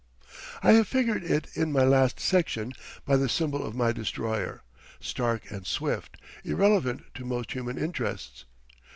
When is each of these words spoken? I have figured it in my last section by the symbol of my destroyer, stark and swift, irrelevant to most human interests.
I 0.63 0.71
have 0.71 0.87
figured 0.87 1.23
it 1.23 1.45
in 1.55 1.71
my 1.71 1.83
last 1.83 2.19
section 2.19 2.73
by 3.05 3.17
the 3.17 3.29
symbol 3.29 3.63
of 3.63 3.75
my 3.75 3.91
destroyer, 3.91 4.63
stark 4.99 5.51
and 5.51 5.63
swift, 5.63 6.17
irrelevant 6.43 7.03
to 7.13 7.23
most 7.23 7.51
human 7.51 7.77
interests. 7.77 8.45